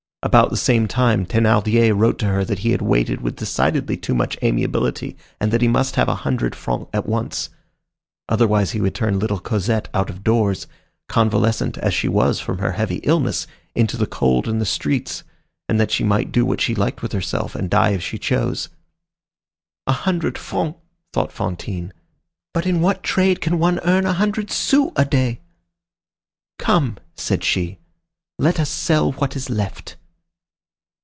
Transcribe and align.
About 0.23 0.51
the 0.51 0.55
same 0.57 0.87
time, 0.87 1.25
Thénardier 1.25 1.97
wrote 1.97 2.19
to 2.19 2.27
her 2.27 2.45
that 2.45 2.59
he 2.59 2.69
had 2.69 2.81
waited 2.83 3.21
with 3.21 3.37
decidedly 3.37 3.97
too 3.97 4.13
much 4.13 4.37
amiability 4.43 5.17
and 5.39 5.51
that 5.51 5.63
he 5.63 5.67
must 5.67 5.95
have 5.95 6.07
a 6.07 6.13
hundred 6.21 6.53
francs 6.53 6.91
at 6.93 7.07
once; 7.09 7.49
otherwise 8.29 8.69
he 8.69 8.79
would 8.79 8.93
turn 8.93 9.17
little 9.17 9.39
Cosette 9.39 9.89
out 9.95 10.11
of 10.11 10.23
doors, 10.23 10.67
convalescent 11.09 11.75
as 11.79 11.95
she 11.95 12.07
was 12.07 12.39
from 12.39 12.59
her 12.59 12.73
heavy 12.73 12.97
illness, 12.97 13.47
into 13.73 13.97
the 13.97 14.05
cold 14.05 14.47
and 14.47 14.61
the 14.61 14.65
streets, 14.65 15.23
and 15.67 15.79
that 15.79 15.89
she 15.89 16.03
might 16.03 16.31
do 16.31 16.45
what 16.45 16.61
she 16.61 16.75
liked 16.75 17.01
with 17.01 17.13
herself, 17.13 17.55
and 17.55 17.71
die 17.71 17.89
if 17.89 18.03
she 18.03 18.19
chose. 18.19 18.69
"A 19.87 19.91
hundred 19.93 20.37
francs," 20.37 20.77
thought 21.13 21.31
Fantine. 21.33 21.91
"But 22.53 22.67
in 22.67 22.79
what 22.79 23.01
trade 23.01 23.41
can 23.41 23.57
one 23.57 23.79
earn 23.83 24.05
a 24.05 24.13
hundred 24.13 24.51
sous 24.51 24.91
a 24.95 25.03
day?" 25.03 25.41
"Come!" 26.59 26.97
said 27.15 27.43
she, 27.43 27.79
"let 28.37 28.59
us 28.59 28.69
sell 28.69 29.13
what 29.13 29.35
is 29.35 29.49
left." 29.49 29.95